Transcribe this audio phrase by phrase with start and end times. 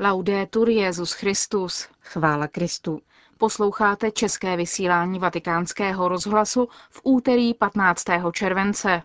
[0.00, 1.88] Laudetur Jezus Christus.
[2.00, 3.00] Chvála Kristu.
[3.38, 8.04] Posloucháte české vysílání Vatikánského rozhlasu v úterý 15.
[8.32, 9.02] července.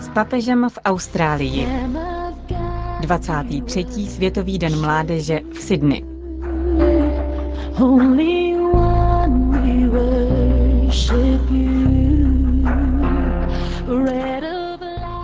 [0.00, 1.68] S papežem v Austrálii.
[3.00, 3.84] 23.
[4.08, 6.04] Světový den mládeže v Sydney.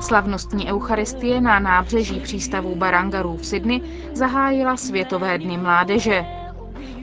[0.07, 3.81] Slavnostní eucharistie na nábřeží přístavu Barangarů v Sydney
[4.13, 6.25] zahájila Světové dny mládeže.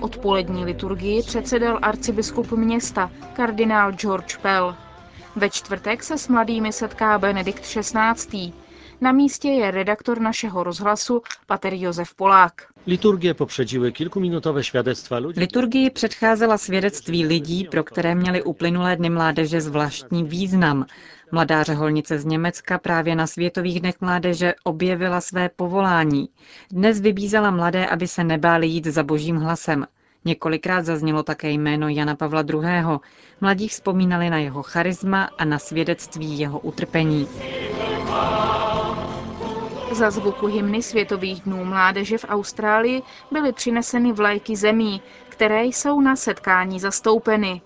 [0.01, 4.75] Odpolední liturgii předsedal arcibiskup města, kardinál George Pell.
[5.35, 8.53] Ve čtvrtek se s mladými setká Benedikt XVI.
[9.01, 12.72] Na místě je redaktor našeho rozhlasu Pater Josef Polák.
[12.87, 15.39] Liturgie popředily kilkuminutové svědectva lidí.
[15.39, 20.85] Liturgii předcházela svědectví lidí, pro které měly uplynulé dny mládeže zvláštní význam.
[21.31, 26.29] Mladá řeholnice z Německa právě na Světových dnech mládeže objevila své povolání.
[26.71, 29.85] Dnes vybízela mladé, aby se nebáli jít za božím hlasem.
[30.25, 32.99] Několikrát zaznělo také jméno Jana Pavla II.
[33.41, 37.27] Mladí vzpomínali na jeho charisma a na svědectví jeho utrpení.
[39.93, 46.15] Za zvuku hymny Světových dnů mládeže v Austrálii byly přineseny vlajky zemí, které jsou na
[46.15, 47.61] setkání zastoupeny.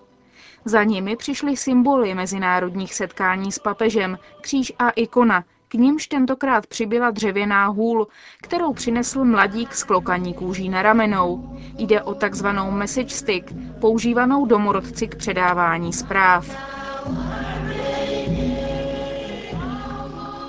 [0.64, 7.10] Za nimi přišly symboly mezinárodních setkání s papežem, kříž a ikona, k nímž tentokrát přibyla
[7.10, 8.06] dřevěná hůl,
[8.42, 11.58] kterou přinesl mladík s klokaní kůží na ramenou.
[11.78, 16.46] Jde o takzvanou message stick, používanou domorodci k předávání zpráv.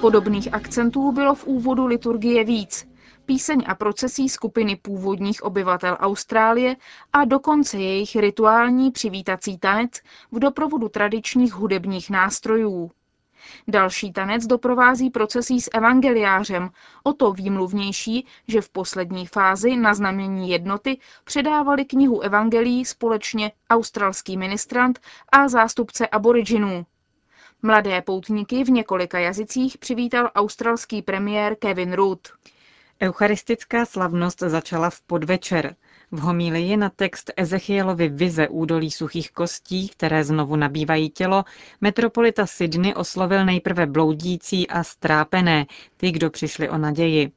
[0.02, 2.88] Podobných akcentů bylo v úvodu liturgie víc.
[3.26, 6.76] Píseň a procesí skupiny původních obyvatel Austrálie
[7.14, 9.92] a dokonce jejich rituální přivítací tanec
[10.32, 12.92] v doprovodu tradičních hudebních nástrojů.
[13.68, 16.70] Další tanec doprovází procesí s evangeliářem,
[17.04, 24.38] o to výmluvnější, že v poslední fázi na znamení jednoty předávali knihu evangelií společně australský
[24.38, 25.00] ministrant
[25.32, 26.86] a zástupce aboriginů.
[27.62, 32.28] Mladé poutníky v několika jazycích přivítal australský premiér Kevin Root.
[33.02, 35.76] Eucharistická slavnost začala v podvečer.
[36.12, 41.44] V homílii na text Ezechielovy vize údolí suchých kostí, které znovu nabývají tělo,
[41.82, 45.66] metropolita Sydney oslovil nejprve bloudící a strápené,
[45.98, 47.32] ty, kdo přišli o naději.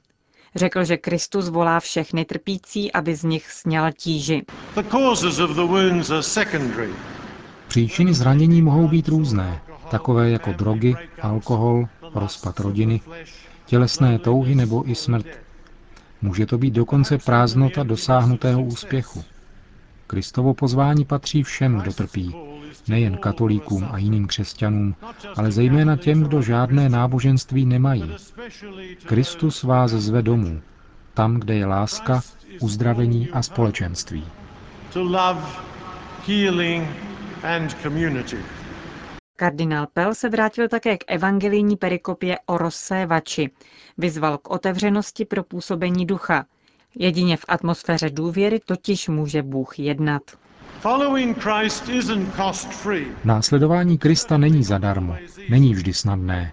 [0.55, 4.43] Řekl, že Kristus volá všechny trpící, aby z nich sněl tíži.
[7.69, 13.01] Příčiny zranění mohou být různé, takové jako drogy, alkohol, rozpad rodiny,
[13.67, 15.27] tělesné touhy nebo i smrt.
[16.23, 19.25] Může to být dokonce prázdnota dosáhnutého úspěchu.
[20.07, 22.35] Kristovo pozvání patří všem, kdo trpí,
[22.89, 24.95] nejen katolíkům a jiným křesťanům,
[25.37, 28.15] ale zejména těm, kdo žádné náboženství nemají.
[29.07, 30.61] Kristus vás zve domů,
[31.15, 32.21] tam, kde je láska,
[32.61, 34.25] uzdravení a společenství.
[34.93, 35.43] To love,
[36.27, 36.89] healing
[37.43, 38.39] and community.
[39.43, 43.51] Kardinál Pell se vrátil také k evangelijní perikopě o rozsévači.
[43.99, 46.47] Vyzval k otevřenosti pro působení ducha.
[46.95, 50.23] Jedině v atmosféře důvěry totiž může Bůh jednat.
[53.25, 55.17] Následování Krista není zadarmo,
[55.49, 56.53] není vždy snadné,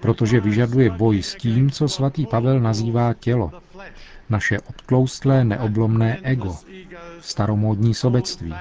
[0.00, 3.52] protože vyžaduje boj s tím, co svatý Pavel nazývá tělo,
[4.30, 6.56] naše obtloustlé neoblomné ego,
[7.20, 8.54] staromódní sobectví.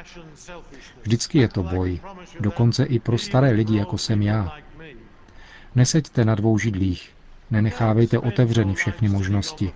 [1.01, 1.99] Vždycky je to boj,
[2.39, 4.57] dokonce i pro staré lidi, jako jsem já.
[5.75, 7.11] Neseďte na dvou židlích,
[7.51, 9.71] nenechávejte otevřeny všechny možnosti,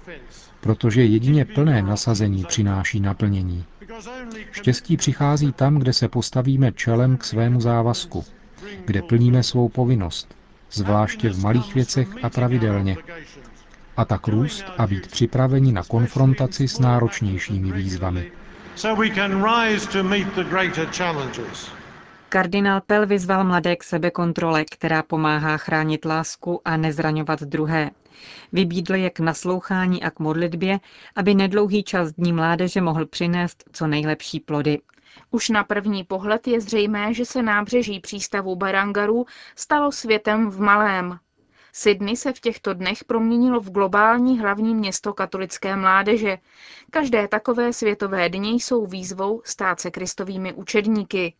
[0.61, 3.65] protože jedině plné nasazení přináší naplnění.
[4.51, 8.25] Štěstí přichází tam, kde se postavíme čelem k svému závazku,
[8.85, 10.35] kde plníme svou povinnost,
[10.71, 12.97] zvláště v malých věcech a pravidelně,
[13.99, 18.31] a tak růst a být připraveni na konfrontaci s náročnějšími výzvami.
[22.29, 27.91] Kardinál Pell vyzval mladé k sebekontrole, která pomáhá chránit lásku a nezraňovat druhé.
[28.51, 30.79] Vybídl je k naslouchání a k modlitbě,
[31.15, 34.79] aby nedlouhý čas dní mládeže mohl přinést co nejlepší plody.
[35.31, 39.25] Už na první pohled je zřejmé, že se nábřeží přístavu Barangaru
[39.55, 41.19] stalo světem v malém.
[41.73, 46.37] Sydney se v těchto dnech proměnilo v globální hlavní město katolické mládeže.
[46.91, 51.33] Každé takové světové dny jsou výzvou stát se kristovými učedníky.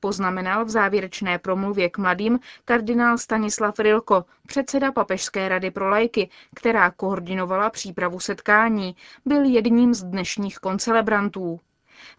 [0.00, 6.90] Poznamenal v závěrečné promluvě k mladým kardinál Stanislav Rilko, předseda Papežské rady pro lajky, která
[6.90, 11.60] koordinovala přípravu setkání, byl jedním z dnešních koncelebrantů.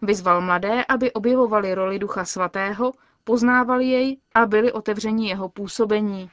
[0.02, 2.92] Vyzval mladé, aby objevovali roli Ducha Svatého,
[3.24, 6.30] poznávali jej a byli otevřeni jeho působení.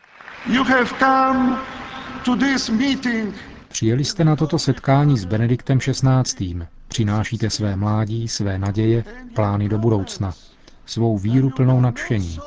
[3.68, 6.56] Přijeli jste na toto setkání s Benediktem XVI.
[6.88, 9.04] Přinášíte své mládí, své naděje,
[9.36, 10.34] plány do budoucna,
[10.86, 12.38] svou víru plnou nadšení.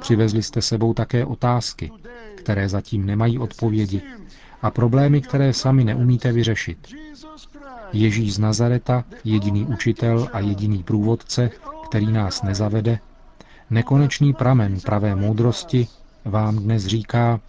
[0.00, 1.92] Přivezli jste sebou také otázky,
[2.36, 4.02] které zatím nemají odpovědi
[4.62, 6.94] a problémy, které sami neumíte vyřešit.
[7.92, 11.50] Ježíš z Nazareta, jediný učitel a jediný průvodce,
[11.88, 12.98] který nás nezavede,
[13.70, 15.88] nekonečný pramen pravé moudrosti,
[16.24, 17.40] vám dnes říká,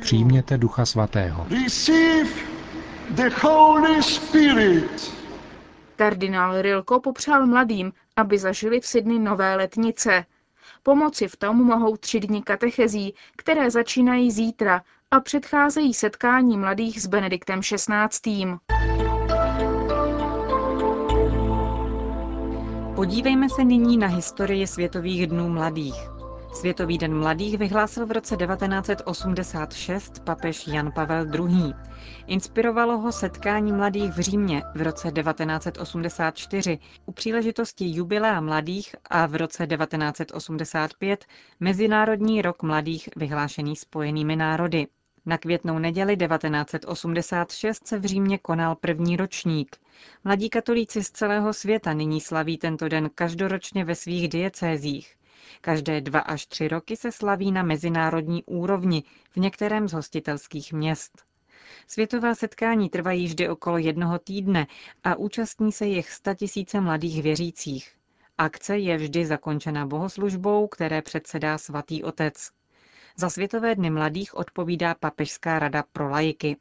[0.00, 1.46] přijměte Ducha Svatého.
[5.96, 10.24] Kardinál Rilko popřál mladým, aby zažili v Sydney nové letnice.
[10.82, 17.06] Pomoci v tom mohou tři dny katechezí, které začínají zítra a předcházejí setkání mladých s
[17.06, 18.46] Benediktem XVI.
[22.94, 25.94] Podívejme se nyní na historii Světových dnů mladých.
[26.52, 31.72] Světový den mladých vyhlásil v roce 1986 papež Jan Pavel II.
[32.26, 39.34] Inspirovalo ho setkání mladých v Římě v roce 1984 u příležitosti jubilea mladých a v
[39.34, 41.24] roce 1985
[41.60, 44.86] Mezinárodní rok mladých vyhlášený spojenými národy.
[45.26, 49.76] Na květnou neděli 1986 se v Římě konal první ročník.
[50.24, 55.17] Mladí katolíci z celého světa nyní slaví tento den každoročně ve svých diecézích.
[55.60, 61.24] Každé dva až tři roky se slaví na mezinárodní úrovni v některém z hostitelských měst.
[61.86, 64.66] Světová setkání trvají vždy okolo jednoho týdne
[65.04, 67.92] a účastní se jich tisíce mladých věřících.
[68.38, 72.50] Akce je vždy zakončena bohoslužbou, které předsedá svatý otec.
[73.16, 76.56] Za Světové dny mladých odpovídá Papežská rada pro lajky.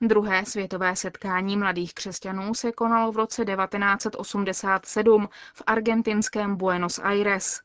[0.00, 7.60] Druhé světové setkání mladých křesťanů se konalo v roce 1987 v argentinském Buenos Aires.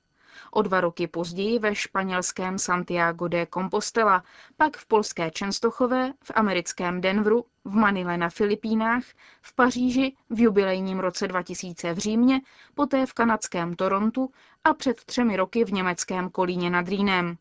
[0.51, 4.23] O dva roky později ve španělském Santiago de Compostela,
[4.57, 9.03] pak v polské Čenstochové, v americkém Denveru, v Manile na Filipínách,
[9.41, 12.41] v Paříži, v jubilejním roce 2000 v Římě,
[12.75, 14.31] poté v kanadském Torontu
[14.63, 17.37] a před třemi roky v německém Kolíně nad Rýnem.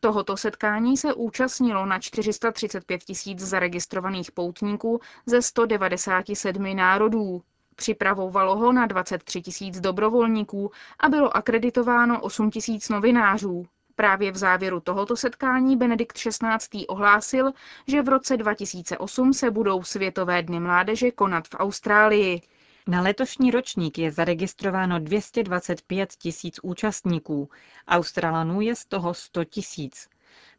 [0.00, 7.42] Tohoto setkání se účastnilo na 435 tisíc zaregistrovaných poutníků ze 197 národů.
[7.76, 13.66] Připravovalo ho na 23 tisíc dobrovolníků a bylo akreditováno 8 tisíc novinářů.
[13.96, 16.86] Právě v závěru tohoto setkání Benedikt XVI.
[16.86, 17.52] ohlásil,
[17.86, 22.40] že v roce 2008 se budou Světové dny mládeže konat v Austrálii.
[22.88, 27.48] Na letošní ročník je zaregistrováno 225 tisíc účastníků,
[27.88, 30.08] Australanů je z toho 100 tisíc.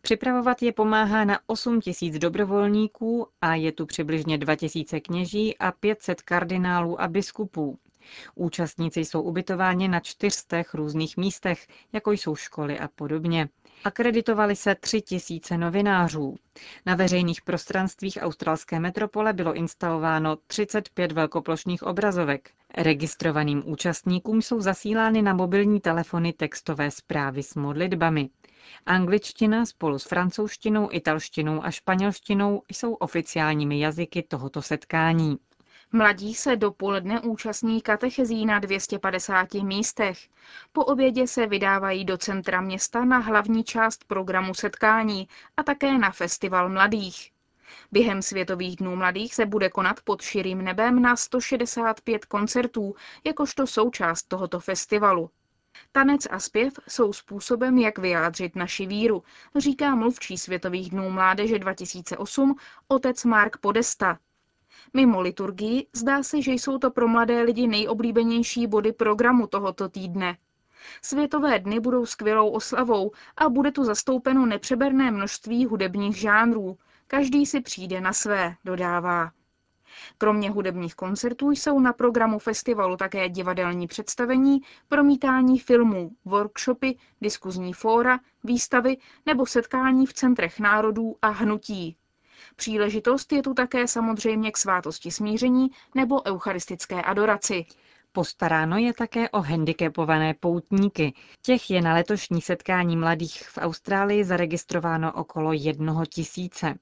[0.06, 5.72] Připravovat je pomáhá na 8 tisíc dobrovolníků a je tu přibližně 2 tisíce kněží a
[5.72, 7.80] 500 kardinálů a biskupů.
[8.36, 13.50] Účastníci jsou ubytováni na čtyřstech různých místech, jako jsou školy a podobně.
[13.84, 16.36] Akreditovali se tři tisíce novinářů.
[16.86, 22.52] Na veřejných prostranstvích australské metropole bylo instalováno 35 velkoplošných obrazovek.
[22.78, 28.30] Registrovaným účastníkům jsou zasílány na mobilní telefony textové zprávy s modlitbami.
[28.86, 35.38] Angličtina spolu s francouzštinou, italštinou a španělštinou jsou oficiálními jazyky tohoto setkání.
[35.92, 40.20] Mladí se dopoledne účastní katechezí na 250 místech.
[40.72, 45.28] Po obědě se vydávají do centra města na hlavní část programu setkání
[45.58, 47.32] a také na festival mladých.
[47.92, 54.24] Během Světových dnů mladých se bude konat pod širým nebem na 165 koncertů, jakožto součást
[54.24, 55.30] tohoto festivalu.
[55.92, 59.24] Tanec a zpěv jsou způsobem, jak vyjádřit naši víru,
[59.56, 62.56] říká mluvčí Světových dnů mládeže 2008
[62.88, 64.20] otec Mark Podesta.
[64.96, 70.38] Mimo liturgii zdá se, že jsou to pro mladé lidi nejoblíbenější body programu tohoto týdne.
[71.02, 76.78] Světové dny budou skvělou oslavou a bude tu zastoupeno nepřeberné množství hudebních žánrů.
[77.08, 79.32] Každý si přijde na své, dodává.
[80.18, 88.20] Kromě hudebních koncertů jsou na programu festivalu také divadelní představení, promítání filmů, workshopy, diskuzní fóra,
[88.44, 91.98] výstavy nebo setkání v centrech národů a hnutí.
[92.56, 97.66] Příležitost je tu také samozřejmě k svátosti smíření nebo eucharistické adoraci.
[98.12, 101.14] Postaráno je také o handicapované poutníky.
[101.42, 106.76] Těch je na letošní setkání mladých v Austrálii zaregistrováno okolo jednoho tisíce.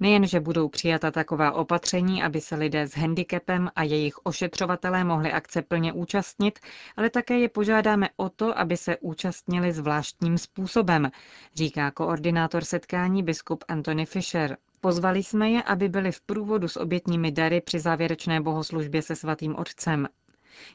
[0.00, 5.62] Nejenže budou přijata taková opatření, aby se lidé s handicapem a jejich ošetřovatelé mohli akce
[5.62, 6.58] plně účastnit,
[6.96, 11.10] ale také je požádáme o to, aby se účastnili zvláštním způsobem,
[11.54, 14.56] říká koordinátor setkání biskup Anthony Fisher.
[14.84, 19.56] Pozvali jsme je, aby byli v průvodu s obětními dary při závěrečné bohoslužbě se svatým
[19.56, 20.08] otcem.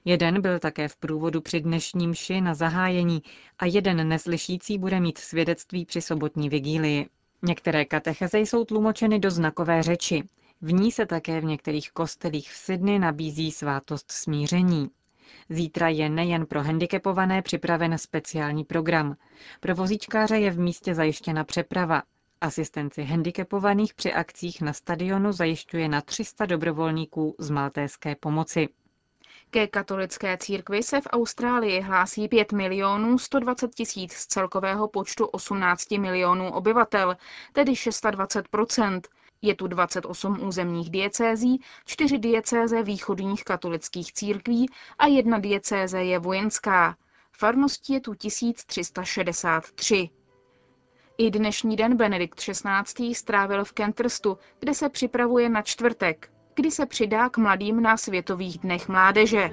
[0.05, 3.21] Jeden byl také v průvodu při dnešním ši na zahájení
[3.59, 7.09] a jeden neslyšící bude mít svědectví při sobotní vigílii.
[7.41, 10.23] Některé katecheze jsou tlumočeny do znakové řeči.
[10.61, 14.89] V ní se také v některých kostelích v Sydney nabízí svátost smíření.
[15.49, 19.15] Zítra je nejen pro handicapované připraven speciální program.
[19.59, 22.03] Pro vozíčkáře je v místě zajištěna přeprava.
[22.41, 28.69] Asistenci handicapovaných při akcích na stadionu zajišťuje na 300 dobrovolníků z Maltéské pomoci.
[29.49, 35.91] Ke katolické církvi se v Austrálii hlásí 5 milionů 120 tisíc z celkového počtu 18
[35.91, 37.17] milionů obyvatel,
[37.53, 39.01] tedy 26%
[39.41, 44.69] Je tu 28 územních diecézí, 4 diecéze východních katolických církví
[44.99, 46.95] a jedna diecéze je vojenská.
[47.31, 50.09] Farností je tu 1363.
[51.21, 53.15] I dnešní den Benedikt XVI.
[53.15, 58.57] strávil v Kenterstu, kde se připravuje na čtvrtek, kdy se přidá k mladým na Světových
[58.57, 59.49] dnech mládeže.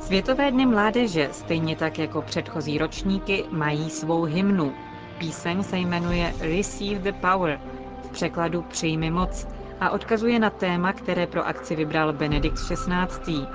[0.00, 4.74] Světové dny mládeže, stejně tak jako předchozí ročníky, mají svou hymnu.
[5.18, 7.60] Píseň se jmenuje Receive the Power,
[8.02, 9.46] v překladu Přijmi moc,
[9.80, 13.46] a odkazuje na téma, které pro akci vybral Benedikt XVI.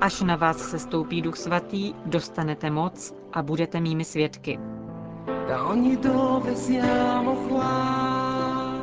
[0.00, 4.58] Až na vás se stoupí duch svatý, dostanete moc a budete mými svědky.
[5.48, 8.76] Da ogni dove siamo qua,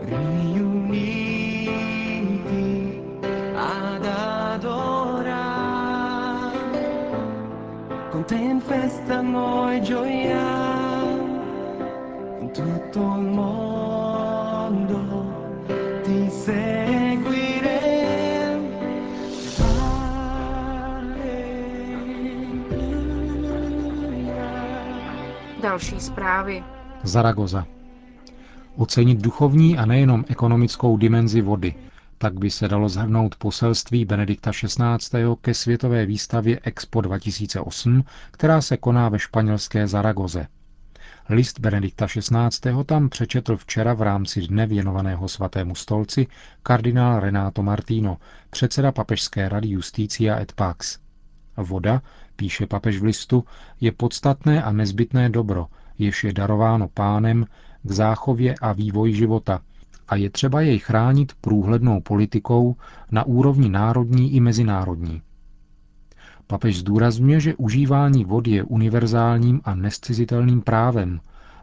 [0.00, 1.32] riuniti
[3.56, 4.06] ad
[4.54, 5.32] adorar.
[8.12, 11.42] Con te in festa noi gioiamo,
[12.40, 13.61] in tutto il mondo
[25.72, 26.64] Další zprávy.
[27.02, 27.66] Zaragoza.
[28.76, 31.74] Ocenit duchovní a nejenom ekonomickou dimenzi vody,
[32.18, 35.18] tak by se dalo zhrnout poselství Benedikta XVI.
[35.40, 40.46] ke světové výstavě Expo 2008, která se koná ve španělské Zaragoze.
[41.28, 42.84] List Benedikta XVI.
[42.86, 46.26] tam přečetl včera v rámci dne věnovaného svatému stolci
[46.62, 48.16] kardinál Renato Martino,
[48.50, 50.98] předseda Papežské rady Justícia et Pax.
[51.56, 52.02] Voda,
[52.36, 53.44] píše papež v listu,
[53.80, 55.66] je podstatné a nezbytné dobro,
[55.98, 57.46] jež je darováno pánem
[57.82, 59.60] k záchově a vývoji života
[60.08, 62.76] a je třeba jej chránit průhlednou politikou
[63.10, 65.22] na úrovni národní i mezinárodní.
[66.46, 71.20] Papež zdůrazňuje, že užívání vody je univerzálním a nescizitelným právem,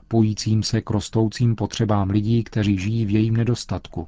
[0.07, 4.07] pojícím se k rostoucím potřebám lidí, kteří žijí v jejím nedostatku.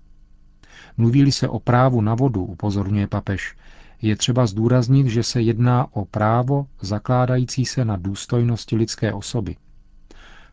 [0.97, 3.55] Mluví-li se o právu na vodu, upozorňuje papež,
[4.01, 9.55] je třeba zdůraznit, že se jedná o právo zakládající se na důstojnosti lidské osoby.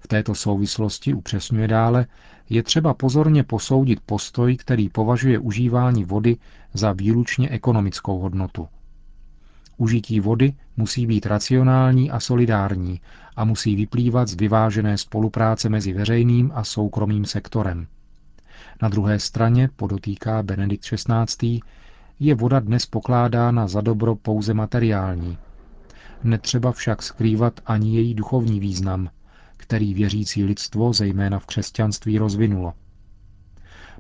[0.01, 2.07] V této souvislosti upřesňuje dále,
[2.51, 6.37] je třeba pozorně posoudit postoj, který považuje užívání vody
[6.75, 8.69] za výlučně ekonomickou hodnotu.
[9.77, 13.01] Užití vody musí být racionální a solidární
[13.37, 17.87] a musí vyplývat z vyvážené spolupráce mezi veřejným a soukromým sektorem.
[18.83, 21.61] Na druhé straně, podotýká Benedikt XVI.,
[22.21, 25.39] je voda dnes pokládána za dobro pouze materiální.
[26.25, 29.11] Netřeba však skrývat ani její duchovní význam,
[29.57, 32.73] který věřící lidstvo, zejména v křesťanství, rozvinulo.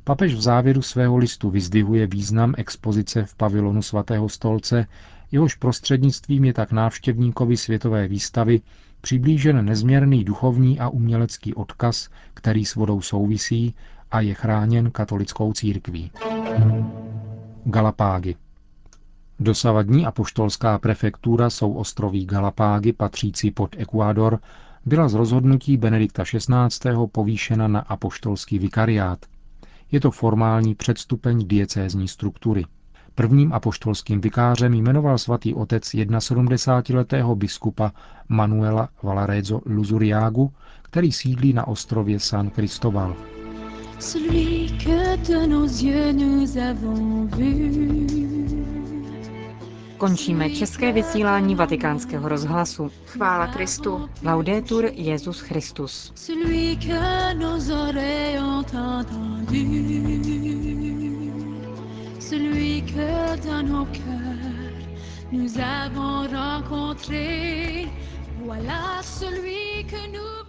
[0.04, 4.86] Papež v závěru svého listu vyzdvihuje význam expozice v pavilonu svatého stolce,
[5.32, 8.60] jehož prostřednictvím je tak návštěvníkovi světové výstavy
[9.00, 13.74] přiblížen nezměrný duchovní a umělecký odkaz, který s vodou souvisí
[14.10, 16.10] a je chráněn katolickou církví.
[17.64, 18.36] Galapágy
[19.40, 24.38] Dosavadní apoštolská prefektura jsou ostroví Galapágy patřící pod Ekvádor
[24.86, 26.90] byla z rozhodnutí Benedikta XVI.
[27.12, 29.18] povýšena na apoštolský vikariát.
[29.92, 32.64] Je to formální předstupeň diecézní struktury.
[33.14, 37.92] Prvním apoštolským vikářem jmenoval svatý otec 71-letého biskupa
[38.28, 43.16] Manuela Valarezo Luzuriagu, který sídlí na ostrově San Cristobal.
[44.00, 48.48] Celui que de nos yeux nous avons vu.
[49.98, 52.90] Končíme české vysílání vatikánského rozhlasu.
[53.06, 54.08] Chvála Kristu.
[54.22, 56.12] Laudetur Jezus Christus.
[56.14, 59.66] Celui que nos oreilles entendu,
[62.20, 64.38] celui que dans nos cœurs
[65.32, 67.88] nous avons rencontré,
[68.44, 70.47] voilà celui que nous